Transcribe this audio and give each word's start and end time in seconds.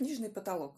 Книжный 0.00 0.30
потолок. 0.30 0.72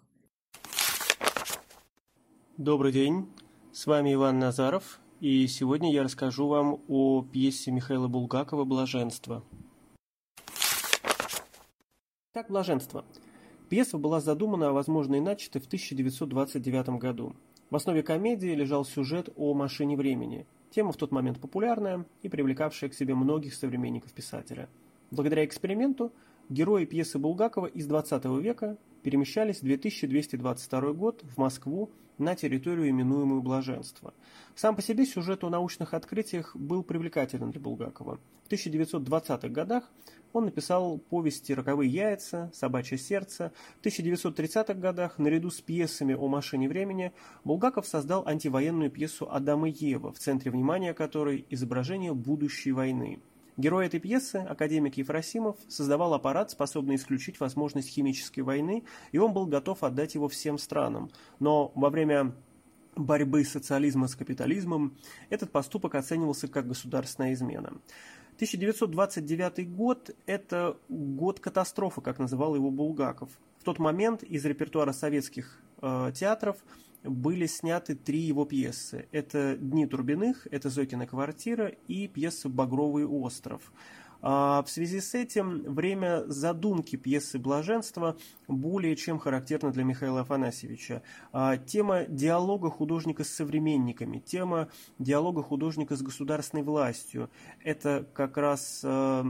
Добрый 2.57 2.91
день, 2.91 3.29
с 3.71 3.87
вами 3.87 4.15
Иван 4.15 4.41
Назаров, 4.41 4.99
и 5.21 5.47
сегодня 5.47 5.93
я 5.93 6.03
расскажу 6.03 6.49
вам 6.49 6.81
о 6.89 7.23
пьесе 7.23 7.71
Михаила 7.71 8.09
Булгакова 8.09 8.65
«Блаженство». 8.65 9.45
Так, 12.33 12.49
«Блаженство». 12.49 13.05
Пьеса 13.69 13.97
была 13.97 14.21
задумана, 14.21 14.71
а 14.71 14.73
возможно 14.73 15.15
и 15.15 15.21
начата 15.21 15.61
в 15.61 15.67
1929 15.67 16.99
году. 16.99 17.37
В 17.71 17.77
основе 17.77 18.03
комедии 18.03 18.53
лежал 18.53 18.85
сюжет 18.85 19.29
о 19.37 19.55
машине 19.55 19.97
времени. 19.97 20.49
Тема 20.73 20.91
в 20.91 20.97
тот 20.97 21.13
момент 21.13 21.41
популярная 21.41 22.07
и 22.23 22.29
привлекавшая 22.29 22.91
к 22.91 22.95
себе 22.95 23.15
многих 23.15 23.55
современников 23.55 24.13
писателя. 24.15 24.69
Благодаря 25.13 25.45
эксперименту 25.45 26.13
герои 26.49 26.87
пьесы 26.87 27.21
Булгакова 27.21 27.67
из 27.67 27.87
20 27.87 28.25
века 28.43 28.79
перемещались 29.03 29.59
в 29.59 29.65
2222 29.65 30.93
год 30.93 31.23
в 31.23 31.39
Москву 31.39 31.91
на 32.19 32.35
территорию, 32.35 32.89
именуемую 32.91 33.43
Блаженство. 33.43 34.15
Сам 34.55 34.77
по 34.77 34.83
себе 34.83 35.07
сюжет 35.07 35.45
о 35.45 35.51
научных 35.51 35.95
открытиях 35.95 36.55
был 36.55 36.83
привлекателен 36.83 37.51
для 37.51 37.61
Булгакова. 37.61 38.21
В 38.45 38.53
1920-х 38.53 39.49
годах 39.49 39.91
он 40.33 40.47
написал 40.47 40.99
повести 40.99 41.53
«Роковые 41.53 41.91
яйца», 41.91 42.51
«Собачье 42.55 42.97
сердце». 42.97 43.53
В 43.81 43.87
1930-х 43.87 44.75
годах, 44.75 45.19
наряду 45.19 45.51
с 45.51 45.61
пьесами 45.61 46.15
о 46.15 46.29
машине 46.29 46.69
времени, 46.69 47.13
Булгаков 47.45 47.87
создал 47.87 48.27
антивоенную 48.27 48.91
пьесу 48.91 49.31
«Адам 49.31 49.67
и 49.67 49.71
Ева», 49.71 50.13
в 50.13 50.19
центре 50.19 50.51
внимания 50.51 50.95
которой 50.95 51.45
изображение 51.51 52.15
будущей 52.15 52.73
войны– 52.73 53.21
Герой 53.57 53.87
этой 53.87 54.01
пьесы, 54.01 54.37
академик 54.37 54.97
Ефросимов, 54.97 55.57
создавал 55.69 56.15
аппарат, 56.15 56.51
способный 56.51 56.97
исключить 56.97 57.39
возможность 57.39 57.89
химической 57.89 58.41
войны, 58.41 58.85
и 59.13 59.19
он 59.19 59.35
был 59.35 59.47
готов 59.47 59.83
отдать 59.83 60.15
его 60.15 60.29
всем 60.29 60.57
странам. 60.57 61.11
Но 61.39 61.71
во 61.75 61.91
время 61.91 62.35
борьбы 62.97 63.45
социализма 63.45 64.09
с 64.09 64.17
капитализмом 64.17 64.97
этот 65.31 65.51
поступок 65.51 65.95
оценивался 65.95 66.49
как 66.49 66.67
государственная 66.67 67.35
измена. 67.35 67.75
1929 68.37 69.71
год– 69.75 70.11
это 70.27 70.79
год 70.89 71.39
катастрофы, 71.41 72.01
как 72.01 72.19
называл 72.19 72.55
его 72.55 72.71
Булгаков. 72.71 73.31
В 73.59 73.65
тот 73.65 73.79
момент 73.79 74.23
из 74.23 74.45
репертуара 74.45 74.93
советских 74.93 75.61
э, 75.81 76.13
театров 76.15 76.57
были 77.03 77.47
сняты 77.47 77.95
три 77.95 78.21
его 78.21 78.45
пьесы. 78.45 79.09
Это 79.13 79.57
«Дни 79.57 79.87
Турбиных», 79.87 80.47
это 80.51 80.71
«Зокина 80.71 81.07
квартира» 81.07 81.69
и 81.89 82.09
пьеса 82.09 82.49
«Багровый 82.49 83.05
остров». 83.05 83.73
А 84.25 84.63
в 84.63 84.71
связи 84.71 85.01
с 85.01 85.15
этим 85.15 85.63
время 85.75 86.23
задумки 86.29 86.95
пьесы 86.95 87.41
«Блаженство» 87.41 88.17
более 88.47 88.95
чем 88.95 89.19
характерно 89.19 89.73
для 89.73 89.83
Михаила 89.83 90.21
Афанасьевича. 90.21 91.03
А 91.33 91.57
тема 91.57 92.05
диалога 92.05 92.71
художника 92.71 93.25
с 93.25 93.31
современниками, 93.31 94.21
тема 94.21 94.69
диалога 95.01 95.43
художника 95.43 95.97
с 95.97 96.03
государственной 96.03 96.63
властью– 96.63 97.31
это 97.65 98.07
как 98.15 98.37
раз 98.37 98.83
э, 98.85 99.25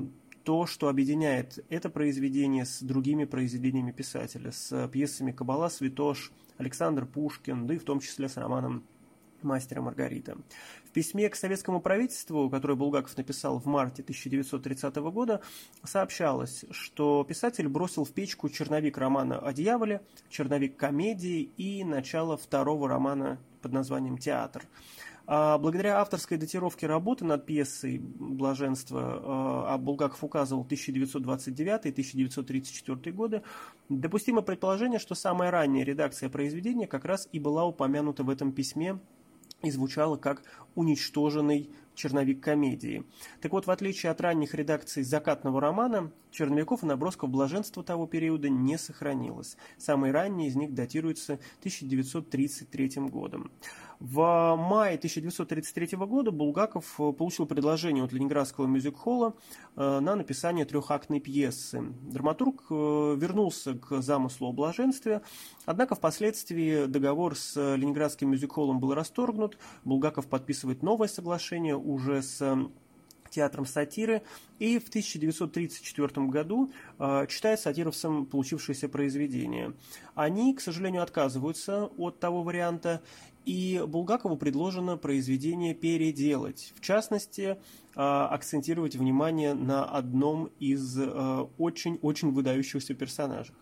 то, 0.44 0.66
что 0.66 0.88
объединяет 0.88 1.64
это 1.70 1.88
произведение 1.88 2.66
с 2.66 2.82
другими 2.82 3.24
произведениями 3.24 3.92
писателя, 3.92 4.52
с 4.52 4.88
пьесами 4.88 5.32
«Кабала», 5.32 5.70
«Святош», 5.70 6.32
Александр 6.62 7.06
Пушкин, 7.06 7.66
да 7.66 7.74
и 7.74 7.78
в 7.78 7.84
том 7.84 8.00
числе 8.00 8.28
с 8.28 8.36
романом 8.36 8.84
«Мастера 9.42 9.82
Маргарита». 9.82 10.38
В 10.84 10.90
письме 10.90 11.28
к 11.28 11.34
советскому 11.34 11.80
правительству, 11.80 12.48
которое 12.48 12.74
Булгаков 12.74 13.16
написал 13.16 13.58
в 13.58 13.66
марте 13.66 14.02
1930 14.02 14.96
года, 14.96 15.40
сообщалось, 15.82 16.64
что 16.70 17.24
писатель 17.24 17.68
бросил 17.68 18.04
в 18.04 18.12
печку 18.12 18.48
черновик 18.48 18.98
романа 18.98 19.38
о 19.38 19.52
дьяволе, 19.52 20.02
черновик 20.28 20.76
комедии 20.76 21.50
и 21.56 21.82
начало 21.82 22.36
второго 22.36 22.88
романа 22.88 23.38
под 23.60 23.72
названием 23.72 24.18
«Театр». 24.18 24.62
А 25.26 25.56
благодаря 25.58 26.00
авторской 26.00 26.36
датировке 26.36 26.86
работы 26.86 27.24
над 27.24 27.46
пьесой 27.46 27.98
«Блаженство», 27.98 29.72
а 29.72 29.78
Булгаков 29.78 30.24
указывал 30.24 30.62
1929 30.62 31.86
и 31.86 31.90
1934 31.90 33.16
годы, 33.16 33.42
допустимо 33.88 34.42
предположение, 34.42 34.98
что 34.98 35.14
самая 35.14 35.50
ранняя 35.50 35.84
редакция 35.84 36.28
произведения 36.28 36.86
как 36.86 37.04
раз 37.04 37.28
и 37.32 37.38
была 37.38 37.64
упомянута 37.64 38.24
в 38.24 38.30
этом 38.30 38.52
письме 38.52 38.98
и 39.62 39.70
звучала 39.70 40.16
как 40.16 40.42
«уничтоженный 40.74 41.70
черновик 41.94 42.42
комедии». 42.42 43.04
Так 43.40 43.52
вот, 43.52 43.66
в 43.66 43.70
отличие 43.70 44.10
от 44.10 44.20
ранних 44.20 44.54
редакций 44.54 45.02
«Закатного 45.02 45.60
романа», 45.60 46.12
черновиков 46.32 46.82
и 46.82 46.86
набросков 46.86 47.30
блаженства 47.30 47.84
того 47.84 48.06
периода 48.06 48.48
не 48.48 48.78
сохранилось. 48.78 49.56
Самые 49.78 50.12
ранние 50.12 50.48
из 50.48 50.56
них 50.56 50.74
датируются 50.74 51.34
1933 51.60 53.08
годом. 53.08 53.52
В 54.02 54.56
мае 54.56 54.96
1933 54.96 55.96
года 55.96 56.32
Булгаков 56.32 56.98
э, 56.98 57.12
получил 57.12 57.46
предложение 57.46 58.02
от 58.02 58.12
Ленинградского 58.12 58.66
мюзик-холла 58.66 59.36
э, 59.76 60.00
на 60.00 60.16
написание 60.16 60.64
трехактной 60.64 61.20
пьесы. 61.20 61.82
Драматург 62.02 62.64
э, 62.68 62.74
вернулся 63.16 63.74
к 63.74 64.02
замыслу 64.02 64.48
о 64.48 64.52
блаженстве, 64.52 65.22
однако 65.66 65.94
впоследствии 65.94 66.86
договор 66.86 67.36
с 67.36 67.54
Ленинградским 67.76 68.30
мюзик-холлом 68.30 68.80
был 68.80 68.92
расторгнут, 68.92 69.56
Булгаков 69.84 70.26
подписывает 70.26 70.82
новое 70.82 71.06
соглашение 71.06 71.76
уже 71.92 72.22
с 72.22 72.40
театром 73.32 73.66
сатиры, 73.66 74.22
и 74.58 74.78
в 74.78 74.88
1934 74.88 76.26
году 76.26 76.70
э, 76.98 77.26
читает 77.28 77.58
сатировцам 77.58 78.26
получившееся 78.26 78.88
произведение. 78.88 79.72
Они, 80.14 80.54
к 80.54 80.60
сожалению, 80.60 81.02
отказываются 81.02 81.86
от 81.96 82.20
того 82.20 82.42
варианта, 82.42 83.02
и 83.44 83.82
Булгакову 83.84 84.36
предложено 84.36 84.96
произведение 84.96 85.74
переделать. 85.74 86.72
В 86.76 86.80
частности, 86.80 87.42
э, 87.42 87.56
акцентировать 87.96 88.94
внимание 88.94 89.54
на 89.54 89.84
одном 89.84 90.50
из 90.60 90.96
очень-очень 91.58 92.28
э, 92.28 92.32
выдающихся 92.32 92.94
персонажей. 92.94 93.54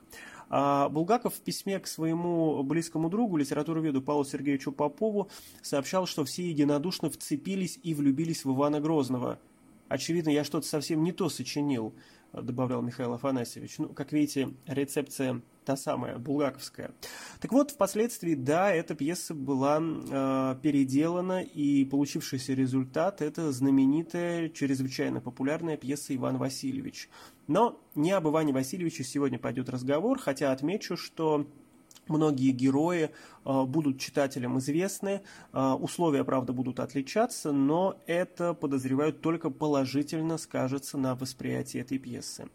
А 0.51 0.89
Булгаков 0.89 1.35
в 1.35 1.41
письме 1.41 1.79
к 1.79 1.87
своему 1.87 2.63
близкому 2.63 3.09
другу, 3.09 3.37
литературоведу 3.37 4.03
Павлу 4.03 4.25
Сергеевичу 4.25 4.73
Попову, 4.73 5.31
сообщал, 5.63 6.07
что 6.07 6.25
все 6.25 6.49
единодушно 6.49 7.09
вцепились 7.09 7.79
и 7.83 7.95
влюбились 7.95 8.45
в 8.45 8.53
Ивана 8.53 8.81
Грозного– 8.81 9.39
Очевидно, 9.91 10.31
я 10.31 10.45
что-то 10.45 10.69
совсем 10.69 11.03
не 11.03 11.11
то 11.11 11.29
сочинил, 11.29 11.93
добавлял 12.33 12.81
Михаил 12.81 13.13
Афанасьевич. 13.13 13.79
Ну, 13.79 13.89
как 13.89 14.13
видите, 14.13 14.55
рецепция 14.69 15.43
та 15.65 15.77
самая, 15.77 16.19
булгаковская. 16.19 16.93
Так 17.41 17.53
вот, 17.53 17.71
впоследствии, 17.71 18.35
да, 18.35 18.73
эта 18.73 18.95
пьеса 18.95 19.35
была 19.35 19.81
э, 19.81 20.57
переделана, 20.63 21.43
и 21.43 21.85
получившийся 21.85 22.55
результат– 22.55 23.21
это 23.23 23.53
знаменитая, 23.53 24.49
чрезвычайно 24.49 25.21
популярная 25.21 25.77
пьеса 25.77 26.15
«Иван 26.15 26.39
Васильевич». 26.39 27.09
Но 27.47 27.81
не 27.95 28.13
об 28.13 28.29
Иване 28.29 28.53
Васильевиче 28.53 29.05
сегодня 29.05 29.39
пойдет 29.39 29.69
разговор, 29.69 30.19
хотя 30.19 30.53
отмечу, 30.53 30.97
что 30.97 31.47
Многие 32.11 32.51
герои 32.51 33.11
э, 33.45 33.65
будут 33.65 34.01
читателям 34.01 34.59
известны, 34.59 35.23
э, 35.53 35.71
условия, 35.81 36.25
правда, 36.25 36.53
будут 36.53 36.81
отличаться, 36.81 37.53
но 37.53 38.01
это, 38.07 38.53
подозревают, 38.53 39.21
только 39.21 39.49
положительно 39.49 40.37
скажется 40.37 40.99
на 40.99 41.15
восприятии 41.15 41.81
этой 41.81 41.99
пьесы. 41.99 42.49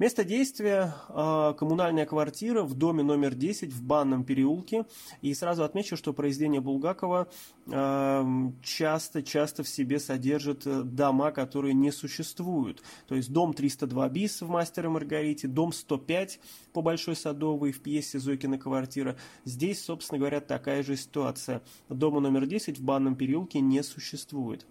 Место 0.00 0.24
действия 0.24 0.94
э,– 1.10 1.54
коммунальная 1.58 2.06
квартира 2.06 2.62
в 2.62 2.72
доме 2.72 3.02
номер 3.02 3.34
10 3.34 3.70
в 3.70 3.82
Банном 3.82 4.24
переулке. 4.24 4.86
И 5.20 5.34
сразу 5.34 5.62
отмечу, 5.62 5.94
что 5.98 6.14
произведение 6.14 6.62
Булгакова 6.62 7.28
часто-часто 7.66 9.62
в 9.62 9.68
себе 9.68 10.00
содержит 10.00 10.66
э, 10.66 10.84
дома, 10.84 11.32
которые 11.32 11.74
не 11.74 11.92
существуют. 11.92 12.82
То 13.08 13.14
есть 13.14 13.30
дом 13.30 13.52
302 13.52 14.08
БИС 14.08 14.40
в 14.40 14.48
«Мастере 14.48 14.88
Маргарите», 14.88 15.48
дом 15.48 15.70
105 15.70 16.40
по 16.72 16.80
Большой 16.80 17.14
Садовой 17.14 17.70
в 17.72 17.82
пьесе 17.82 18.18
«Зойкина 18.18 18.56
квартира». 18.56 19.18
Здесь, 19.44 19.84
собственно 19.84 20.18
говоря, 20.18 20.40
такая 20.40 20.82
же 20.82 20.96
ситуация. 20.96 21.60
Дома 21.90 22.20
номер 22.20 22.46
10 22.46 22.78
в 22.78 22.82
Банном 22.82 23.16
переулке 23.16 23.60
не 23.60 23.82
существует. 23.82 24.64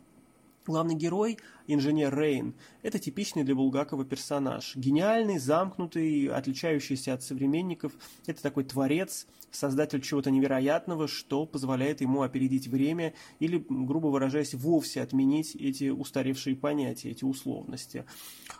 Главный 0.65 0.93
герой, 0.93 1.39
инженер 1.73 2.17
Рейн, 2.17 2.55
это 2.81 2.99
типичный 2.99 3.43
для 3.43 3.55
Булгакова 3.55 4.05
персонаж. 4.05 4.75
Гениальный, 4.75 5.37
замкнутый, 5.37 6.27
отличающийся 6.27 7.13
от 7.13 7.23
современников. 7.23 7.93
Это 8.25 8.41
такой 8.41 8.63
творец, 8.63 9.27
создатель 9.51 10.01
чего-то 10.01 10.31
невероятного, 10.31 11.07
что 11.07 11.45
позволяет 11.45 12.01
ему 12.01 12.21
опередить 12.21 12.67
время 12.67 13.13
или, 13.39 13.63
грубо 13.69 14.07
выражаясь, 14.07 14.53
вовсе 14.53 15.01
отменить 15.01 15.55
эти 15.55 15.89
устаревшие 15.89 16.55
понятия, 16.55 17.11
эти 17.11 17.23
условности. 17.23 18.05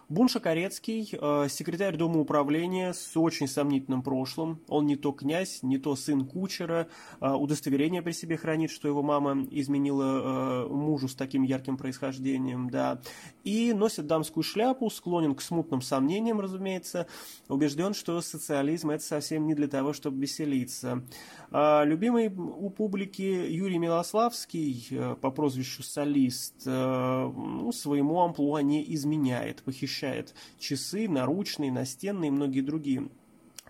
Бунша 0.08 0.40
Корецкий, 0.40 1.10
э, 1.12 1.48
секретарь 1.50 1.96
Дома 1.96 2.20
управления 2.20 2.94
с 2.94 3.16
очень 3.16 3.48
сомнительным 3.48 4.02
прошлым. 4.02 4.60
Он 4.68 4.86
не 4.86 4.96
то 4.96 5.12
князь, 5.12 5.62
не 5.62 5.78
то 5.78 5.96
сын 5.96 6.26
кучера, 6.26 6.88
э, 7.22 7.30
удостоверение 7.30 8.02
при 8.02 8.12
себе 8.12 8.38
хранит, 8.38 8.72
что 8.72 8.88
его 8.88 9.04
мама 9.04 9.48
изменила 9.52 10.66
э, 10.66 10.68
мужу 10.68 11.08
с 11.08 11.16
таким 11.16 11.44
ярким 11.44 11.78
происхождением, 11.78 12.70
да, 12.70 12.99
и 13.44 13.74
носит 13.74 14.08
дамскую 14.08 14.44
шляпу, 14.44 14.90
склонен 14.90 15.36
к 15.36 15.42
смутным 15.42 15.82
сомнениям, 15.82 16.40
разумеется, 16.40 17.08
убежден, 17.48 17.94
что 17.94 18.20
социализм 18.22 18.92
это 18.92 19.04
совсем 19.04 19.48
не 19.48 19.56
для 19.56 19.68
того, 19.68 19.94
чтобы 19.94 20.22
веселиться. 20.22 21.04
А, 21.52 21.84
любимый 21.84 22.30
у 22.30 22.70
публики 22.70 23.22
Юрий 23.22 23.78
Милославский 23.78 24.88
э, 24.92 25.16
по 25.20 25.32
прозвищу 25.32 25.84
Солист 25.84 26.64
э, 26.66 27.32
ну, 27.36 27.72
своему 27.72 28.22
амплуа 28.22 28.60
не 28.60 28.94
изменяет, 28.94 29.64
похищает 29.64 30.36
часы, 30.60 31.08
наручные, 31.08 31.72
настенные 31.72 32.28
и 32.28 32.32
многие 32.32 32.62
другие 32.62 33.10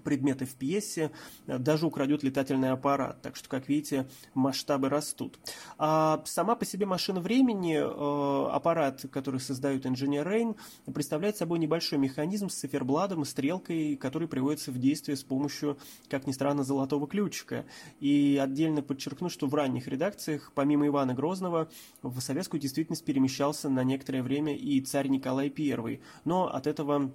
предметы 0.02 0.46
в 0.46 0.56
пьесе, 0.56 1.12
даже 1.46 1.86
украдет 1.86 2.24
летательный 2.24 2.72
аппарат. 2.72 3.22
Так 3.22 3.36
что, 3.36 3.50
как 3.50 3.70
видите, 3.70 4.08
масштабы 4.34 4.90
растут. 4.90 5.40
А 5.78 6.22
сама 6.26 6.56
по 6.56 6.66
себе 6.66 6.86
машина 6.86 7.20
времени, 7.20 7.76
э, 7.76 8.50
аппарат, 8.52 9.06
который 9.12 9.40
создает 9.40 9.86
инженер 9.86 10.28
Рейн, 10.28 10.56
представляет 10.94 11.38
собой 11.38 11.60
небольшой 11.60 12.00
механизм 12.00 12.50
с 12.50 12.56
циферблатом 12.56 13.24
и 13.24 13.26
стрелкой, 13.26 13.96
который 13.96 14.28
приводится 14.28 14.72
в 14.72 14.78
действие 14.78 15.18
с 15.18 15.24
помощью, 15.24 15.78
как 16.10 16.28
ни 16.28 16.32
странно, 16.32 16.64
золотого 16.64 17.08
ключика. 17.08 17.66
И 18.00 18.40
отдельно 18.42 18.82
подчеркну, 18.82 19.30
что 19.30 19.48
в 19.48 19.56
ранних 19.56 19.88
редакциях, 19.88 20.52
помимо 20.56 20.88
Ивана 20.88 21.14
Грозного, 21.14 21.70
в 22.02 22.20
советскую 22.20 22.60
действительность 22.60 23.06
перемещался 23.06 23.70
на 23.70 23.84
некоторое 23.84 24.24
время 24.24 24.56
и 24.56 24.82
царь 24.82 25.08
Николай 25.08 25.54
I. 25.58 26.00
Но 26.26 26.48
от 26.48 26.68
этого 26.68 27.12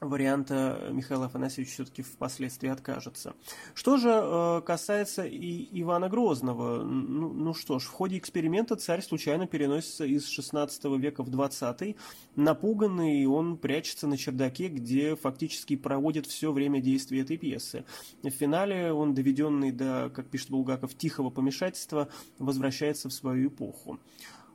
варианта 0.00 0.88
Михаил 0.92 1.22
Афанасьевич 1.22 1.72
все-таки 1.72 2.02
впоследствии 2.02 2.68
откажется. 2.68 3.34
Что 3.74 3.96
же 3.96 4.10
э, 4.10 4.60
касается 4.64 5.24
и 5.24 5.68
Ивана 5.80 6.08
Грозного, 6.08 6.82
ну, 6.82 7.32
ну 7.32 7.54
что 7.54 7.78
ж, 7.78 7.84
в 7.84 7.90
ходе 7.92 8.18
эксперимента 8.18 8.76
царь 8.76 9.02
случайно 9.02 9.46
переносится 9.46 10.04
из 10.04 10.28
16 10.28 10.84
века 10.98 11.22
в 11.22 11.30
20 11.30 11.96
напуганный, 12.36 13.26
он 13.26 13.56
прячется 13.56 14.06
на 14.06 14.18
чердаке, 14.18 14.68
где 14.68 15.16
фактически 15.16 15.76
проводит 15.76 16.26
все 16.26 16.52
время 16.52 16.80
действия 16.80 17.22
этой 17.22 17.38
пьесы. 17.38 17.84
В 18.22 18.30
финале 18.30 18.92
он, 18.92 19.14
доведенный 19.14 19.72
до, 19.72 20.10
как 20.14 20.28
пишет 20.28 20.50
Булгаков, 20.50 20.94
тихого 20.94 21.30
помешательства, 21.30 22.08
возвращается 22.38 23.08
в 23.08 23.12
свою 23.12 23.48
эпоху. 23.48 23.98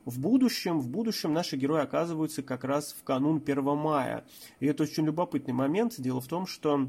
В 0.04 0.18
будущем, 0.18 0.80
в 0.80 0.88
будущем 0.88 1.32
наши 1.32 1.56
герои 1.56 1.82
оказываются 1.82 2.42
как 2.42 2.64
раз 2.64 2.92
в 2.92 3.04
канун 3.04 3.36
1 3.44 3.64
мая. 3.76 4.24
И 4.58 4.66
это 4.66 4.82
очень 4.82 5.04
любопытный 5.04 5.54
момент. 5.54 5.94
Дело 5.98 6.20
в 6.20 6.26
том, 6.26 6.46
что 6.46 6.88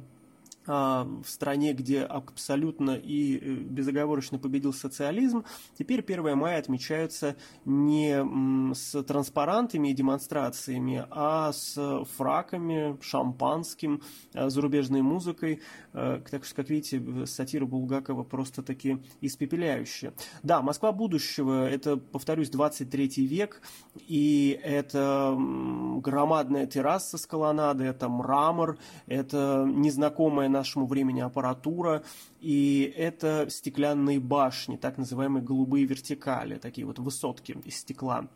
в 0.66 1.26
стране, 1.26 1.74
где 1.74 2.02
абсолютно 2.02 2.92
и 2.92 3.38
э, 3.38 3.54
безоговорочно 3.56 4.40
победил 4.40 4.74
социализм, 4.74 5.44
теперь 5.78 6.02
1 6.02 6.38
мая 6.38 6.60
отмечается 6.60 7.36
не 7.66 8.74
с 8.74 9.04
транспарантами 9.04 9.90
и 9.90 9.94
демонстрациями, 9.94 11.06
а 11.10 11.52
с 11.52 12.06
фраками, 12.16 12.98
шампанским, 13.02 14.02
э, 14.34 14.50
зарубежной 14.50 15.02
музыкой. 15.02 15.62
Э, 15.94 16.22
так 16.30 16.46
что, 16.46 16.56
как 16.56 16.70
видите, 16.70 17.26
сатира 17.26 17.66
Булгакова 17.66 18.24
просто-таки 18.24 19.00
испепеляющая. 19.22 20.14
Да, 20.44 20.62
Москва 20.62 20.92
будущего– 20.92 21.70
это, 21.70 21.98
повторюсь, 21.98 22.50
23 22.50 23.28
век, 23.28 23.62
и 24.08 24.60
это 24.64 25.36
громадная 25.38 26.68
терраса 26.68 27.18
с 27.18 27.26
колоннадой, 27.26 27.88
это 27.88 28.08
мрамор, 28.10 28.78
это 29.08 29.66
незнакомая 29.68 30.50
нашему 30.54 30.88
времени 30.88 31.20
аппаратура, 31.20 32.04
и 32.40 32.94
это 32.96 33.48
стеклянные 33.50 34.20
башни, 34.20 34.78
так 34.78 34.98
называемые 34.98 35.44
голубые 35.44 35.86
вертикали, 35.86 36.58
такие 36.58 36.88
вот 36.88 37.00
высотки 37.00 37.58
из 37.66 37.76
стекла. 37.78 38.28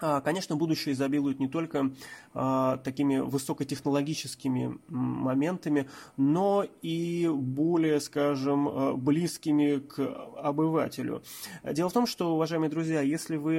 А, 0.00 0.20
конечно, 0.20 0.56
будущее 0.56 0.92
изобилует 0.92 1.40
не 1.40 1.48
только 1.48 1.90
а, 2.32 2.76
такими 2.78 3.18
высокотехнологическими 3.18 4.78
моментами, 4.88 5.88
но 6.16 6.64
и 6.82 7.28
более, 7.32 8.00
скажем, 8.00 8.68
а, 8.68 8.92
близкими 8.94 9.78
к 9.78 9.98
обывателю. 10.36 11.22
Дело 11.64 11.88
в 11.88 11.92
том, 11.92 12.06
что, 12.06 12.34
уважаемые 12.34 12.70
друзья, 12.70 13.00
если 13.00 13.36
вы 13.36 13.58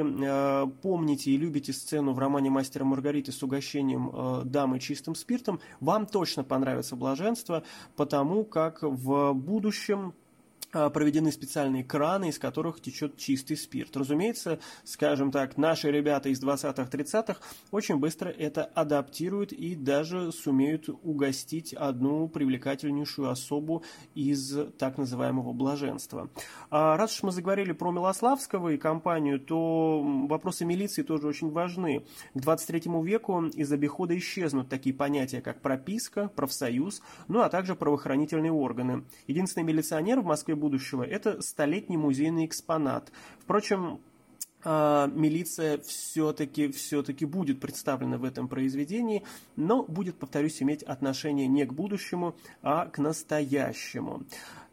помните 0.82 1.32
и 1.32 1.38
любите 1.38 1.74
сцену 1.74 2.14
в 2.14 2.20
романе 2.20 2.50
«Мастера 2.50 2.86
Маргариты» 2.86 3.32
с 3.32 3.44
угощением 3.44 4.50
дамы 4.50 4.80
чистым 4.80 5.16
спиртом, 5.16 5.60
вам 5.80 6.06
точно 6.06 6.44
понравится 6.44 6.96
блаженство, 6.96 7.64
потому 7.96 8.46
как 8.46 8.82
в 8.82 9.34
будущем 9.34 10.10
а, 10.10 10.29
проведены 10.72 11.32
специальные 11.32 11.84
краны, 11.84 12.30
из 12.30 12.40
которых 12.40 12.82
течет 12.82 13.18
чистый 13.18 13.58
спирт. 13.58 13.96
Разумеется, 13.98 14.60
скажем 14.84 15.32
так, 15.32 15.58
наши 15.58 15.92
ребята 15.92 16.30
из 16.30 16.44
20-30-х 16.44 17.40
очень 17.72 17.98
быстро 17.98 18.30
это 18.30 18.66
адаптируют 18.66 19.52
и 19.52 19.76
даже 19.76 20.32
сумеют 20.32 20.90
угостить 21.04 21.74
одну 21.74 22.28
привлекательнейшую 22.28 23.30
особу 23.30 23.84
из 24.16 24.56
так 24.78 24.98
называемого 24.98 25.54
блаженства. 25.54 26.30
А 26.70 26.98
раз 26.98 27.16
уж 27.16 27.24
мы 27.24 27.32
заговорили 27.32 27.72
про 27.72 27.92
Милославского 27.92 28.70
и 28.70 28.78
компанию, 28.78 29.40
то 29.40 30.02
вопросы 30.28 30.66
милиции 30.66 31.02
тоже 31.02 31.28
очень 31.28 31.50
важны. 31.50 32.06
К 32.34 32.40
23 32.40 32.84
веку 33.04 33.46
из 33.46 33.72
обихода 33.72 34.18
исчезнут 34.18 34.70
такие 34.70 34.94
понятия, 34.94 35.42
как 35.42 35.62
прописка, 35.62 36.30
профсоюз, 36.36 37.02
ну 37.28 37.42
а 37.42 37.50
также 37.50 37.76
правоохранительные 37.76 38.52
органы. 38.52 39.04
Единственный 39.28 39.64
милиционер 39.64 40.22
в 40.22 40.26
Москве 40.26 40.56
будущего– 40.60 41.04
это 41.04 41.42
столетний 41.42 41.98
музейный 41.98 42.46
экспонат. 42.46 43.12
Впрочем, 43.40 44.00
а, 44.64 45.08
милиция 45.08 45.78
все-таки 45.80 46.70
все-таки 46.72 47.26
будет 47.26 47.62
представлена 47.62 48.18
в 48.18 48.26
этом 48.26 48.50
произведении, 48.50 49.24
но 49.56 49.84
будет, 49.84 50.18
повторюсь, 50.18 50.62
иметь 50.62 50.84
отношение 50.84 51.48
не 51.48 51.66
к 51.66 51.72
будущему, 51.72 52.36
а 52.62 52.88
к 52.88 52.98
настоящему. 52.98 54.24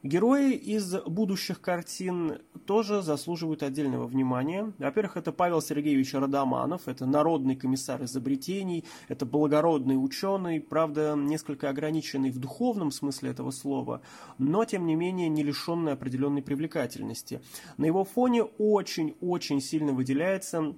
Герои 0.06 0.52
из 0.52 0.94
будущих 1.02 1.60
картин 1.60 2.38
тоже 2.64 3.02
заслуживают 3.02 3.64
отдельного 3.64 4.06
внимания. 4.06 4.72
Во-первых, 4.78 5.16
это 5.16 5.32
Павел 5.32 5.60
Сергеевич 5.60 6.14
Родоманов, 6.14 6.86
это 6.86 7.06
народный 7.06 7.56
комиссар 7.56 8.04
изобретений, 8.04 8.84
это 9.08 9.26
благородный 9.26 9.96
ученый, 9.96 10.60
правда, 10.60 11.14
несколько 11.16 11.70
ограниченный 11.70 12.30
в 12.30 12.38
духовном 12.38 12.92
смысле 12.92 13.30
этого 13.30 13.50
слова, 13.50 14.00
но, 14.38 14.64
тем 14.64 14.86
не 14.86 14.94
менее, 14.94 15.28
не 15.28 15.42
лишенный 15.42 15.94
определенной 15.94 16.42
привлекательности. 16.42 17.40
На 17.76 17.86
его 17.86 18.04
фоне 18.04 18.44
очень-очень 18.44 19.60
сильно 19.60 19.92
выделяется 19.92 20.76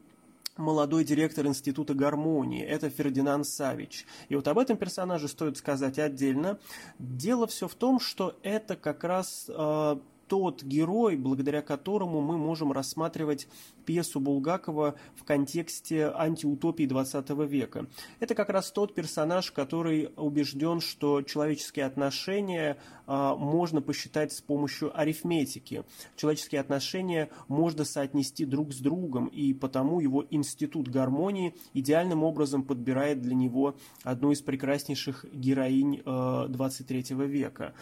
молодой 0.58 1.04
директор 1.04 1.46
Института 1.46 1.94
гармонии. 1.94 2.62
Это 2.62 2.90
Фердинанд 2.90 3.46
Савич. 3.46 4.06
И 4.28 4.36
вот 4.36 4.46
об 4.48 4.58
этом 4.58 4.76
персонаже 4.76 5.28
стоит 5.28 5.56
сказать 5.56 5.98
отдельно. 5.98 6.58
Дело 6.98 7.46
все 7.46 7.68
в 7.68 7.74
том, 7.74 8.00
что 8.00 8.38
это 8.42 8.76
как 8.76 9.04
раз 9.04 9.46
э, 9.48 9.96
тот 10.28 10.62
герой, 10.62 11.16
благодаря 11.16 11.62
которому 11.62 12.20
мы 12.20 12.36
можем 12.36 12.70
рассматривать 12.72 13.48
пьесу 13.84 14.20
Булгакова 14.20 14.94
в 15.16 15.24
контексте 15.24 16.12
антиутопии 16.14 16.84
20 16.84 17.30
века. 17.48 17.86
Это 18.20 18.34
как 18.34 18.50
раз 18.50 18.70
тот 18.70 18.94
персонаж, 18.94 19.50
который 19.50 20.10
убежден, 20.16 20.80
что 20.80 21.22
человеческие 21.22 21.86
отношения 21.86 22.76
а, 23.06 23.34
можно 23.34 23.80
посчитать 23.80 24.32
с 24.32 24.42
помощью 24.42 24.96
арифметики. 24.98 25.84
Человеческие 26.16 26.60
отношения 26.60 27.30
можно 27.48 27.84
соотнести 27.84 28.44
друг 28.44 28.74
с 28.74 28.78
другом, 28.78 29.26
и 29.26 29.54
потому 29.54 30.00
его 30.00 30.26
институт 30.30 30.88
гармонии 30.88 31.54
идеальным 31.72 32.22
образом 32.22 32.62
подбирает 32.62 33.22
для 33.22 33.34
него 33.34 33.76
одну 34.02 34.32
из 34.32 34.42
прекраснейших 34.42 35.24
героинь 35.32 36.02
23 36.04 37.04
а, 37.08 37.14
века. 37.24 37.74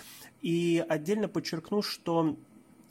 И 0.43 0.85
отдельно 0.89 1.27
подчеркну, 1.27 1.83
что 1.83 2.36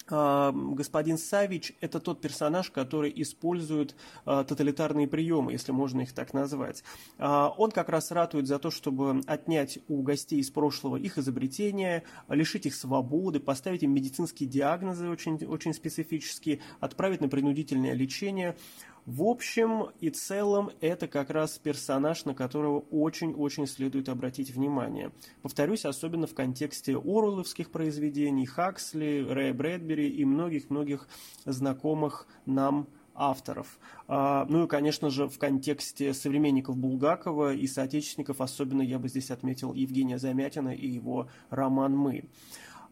господин 0.07 1.17
Савич– 1.17 1.73
это 1.81 1.99
тот 1.99 2.21
персонаж, 2.21 2.69
который 2.69 3.11
использует 3.15 3.95
а, 4.25 4.43
тоталитарные 4.43 5.07
приемы, 5.07 5.51
если 5.51 5.71
можно 5.71 6.01
их 6.01 6.13
так 6.13 6.33
назвать. 6.33 6.83
А, 7.17 7.53
он 7.57 7.71
как 7.71 7.89
раз 7.89 8.11
ратует 8.11 8.47
за 8.47 8.59
то, 8.59 8.69
чтобы 8.69 9.21
отнять 9.25 9.79
у 9.87 10.03
гостей 10.03 10.39
из 10.39 10.51
прошлого 10.51 10.97
их 10.97 11.17
изобретения, 11.17 12.03
лишить 12.29 12.67
их 12.67 12.75
свободы, 12.75 13.39
поставить 13.39 13.83
им 13.83 13.93
медицинские 13.93 14.47
диагнозы 14.47 15.09
очень, 15.09 15.43
очень 15.45 15.73
специфические, 15.73 16.59
отправить 16.79 17.21
на 17.21 17.27
принудительное 17.27 17.93
лечение– 17.93 18.55
в 19.05 19.21
общем 19.23 19.89
и 19.99 20.09
целом, 20.09 20.71
это 20.81 21.07
как 21.07 21.29
раз 21.29 21.59
персонаж, 21.59 22.25
на 22.25 22.33
которого 22.33 22.79
очень-очень 22.89 23.67
следует 23.67 24.09
обратить 24.09 24.49
внимание. 24.49 25.11
Повторюсь, 25.43 25.85
особенно 25.85 26.25
в 26.25 26.33
контексте 26.33 26.97
Оруэлловских 26.97 27.69
произведений, 27.69 28.47
Хаксли, 28.47 29.25
Рэя 29.29 29.53
Брэдбери 29.53 30.09
и 30.09 30.25
многих-многих 30.25 31.07
знакомых 31.45 32.27
нам 32.47 32.87
авторов. 33.13 33.79
А, 34.07 34.45
ну 34.49 34.65
и, 34.65 34.67
конечно 34.67 35.09
же, 35.09 35.27
в 35.27 35.37
контексте 35.37 36.13
современников 36.13 36.75
Булгакова 36.75 37.53
и 37.53 37.67
соотечественников, 37.67 38.41
особенно 38.41 38.81
я 38.81 38.99
бы 38.99 39.07
здесь 39.07 39.31
отметил 39.31 39.73
Евгения 39.73 40.17
Замятина 40.17 40.69
и 40.69 40.87
его 40.87 41.29
роман 41.49 41.95
«Мы». 41.95 42.25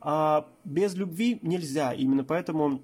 А 0.05 0.49
без 0.65 0.95
любви 0.95 1.39
нельзя, 1.41 1.93
именно 1.93 2.25
поэтому 2.25 2.81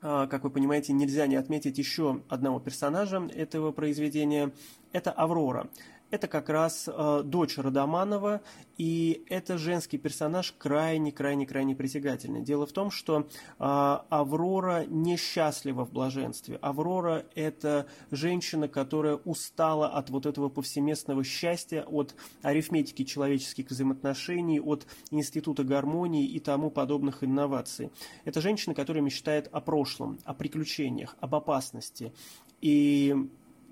как 0.00 0.44
вы 0.44 0.50
понимаете, 0.50 0.92
нельзя 0.92 1.26
не 1.26 1.36
отметить 1.36 1.78
еще 1.78 2.22
одного 2.28 2.60
персонажа 2.60 3.28
этого 3.34 3.72
произведения. 3.72 4.52
Это 4.92 5.10
Аврора. 5.10 5.68
Это 6.10 6.26
как 6.26 6.48
раз 6.48 6.88
э, 6.88 7.22
дочь 7.24 7.56
Родоманова, 7.56 8.40
и 8.76 9.24
это 9.28 9.58
женский 9.58 9.96
персонаж 9.96 10.52
крайне-крайне-крайне 10.58 11.76
притягательный. 11.76 12.42
Дело 12.42 12.66
в 12.66 12.72
том, 12.72 12.90
что 12.90 13.20
э, 13.20 13.24
Аврора 13.58 14.86
несчастлива 14.86 15.84
в 15.84 15.92
блаженстве. 15.92 16.56
Аврора– 16.62 17.26
это 17.36 17.86
женщина, 18.10 18.66
которая 18.66 19.16
устала 19.16 19.88
от 19.88 20.10
вот 20.10 20.26
этого 20.26 20.48
повсеместного 20.48 21.22
счастья, 21.22 21.82
от 21.82 22.16
арифметики 22.42 23.04
человеческих 23.04 23.70
взаимоотношений, 23.70 24.60
от 24.60 24.86
института 25.12 25.62
гармонии 25.62 26.26
и 26.26 26.40
тому 26.40 26.70
подобных 26.70 27.22
инноваций. 27.22 27.90
Это 28.24 28.40
женщина, 28.40 28.74
которая 28.74 29.02
мечтает 29.02 29.48
о 29.52 29.60
прошлом, 29.60 30.18
о 30.24 30.34
приключениях, 30.34 31.16
об 31.20 31.36
опасности. 31.36 32.12
И 32.60 33.14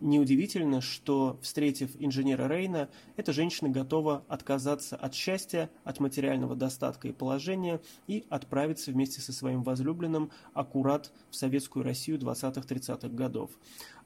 Неудивительно, 0.00 0.81
что, 0.81 1.38
встретив 1.43 1.90
инженера 1.99 2.47
Рейна, 2.47 2.88
эта 3.17 3.33
женщина 3.33 3.69
готова 3.69 4.25
отказаться 4.28 4.95
от 4.95 5.12
счастья, 5.12 5.71
от 5.83 5.99
материального 5.99 6.55
достатка 6.55 7.09
и 7.09 7.12
положения 7.12 7.81
и 8.07 8.25
отправиться 8.28 8.93
вместе 8.93 9.21
со 9.21 9.33
своим 9.33 9.64
возлюбленным 9.64 10.31
аккурат 10.55 11.11
в 11.31 11.37
советскую 11.37 11.85
Россию 11.85 12.19
20-30-х 12.19 13.09
годов. 13.09 13.50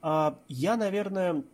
А 0.00 0.38
я, 0.48 0.78
наверное, 0.78 1.44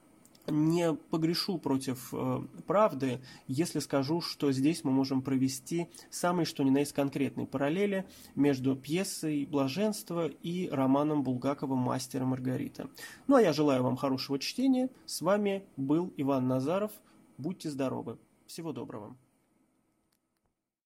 не 0.50 0.94
погрешу 0.94 1.58
против 1.58 2.12
э, 2.12 2.40
правды, 2.66 3.20
если 3.46 3.78
скажу, 3.78 4.20
что 4.20 4.52
здесь 4.52 4.84
мы 4.84 4.90
можем 4.90 5.22
провести 5.22 5.88
самые 6.10 6.46
что 6.46 6.62
ни 6.62 6.70
на 6.70 6.78
есть 6.78 6.92
конкретные 6.92 7.46
параллели 7.46 8.06
между 8.34 8.76
пьесой 8.76 9.46
«Блаженство» 9.46 10.26
и 10.26 10.68
романом 10.68 11.22
Булгакова 11.22 11.74
«Мастер 11.74 12.24
Маргарита». 12.24 12.88
Ну 13.26 13.36
а 13.36 13.42
я 13.42 13.52
желаю 13.52 13.82
вам 13.82 13.96
хорошего 13.96 14.38
чтения. 14.38 14.90
С 15.06 15.20
вами 15.20 15.64
был 15.76 16.12
Иван 16.16 16.48
Назаров. 16.48 16.92
Будьте 17.36 17.70
здоровы. 17.70 18.18
Всего 18.46 18.72
доброго. 18.72 19.16